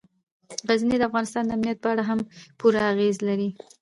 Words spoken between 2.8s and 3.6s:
اغېز لري.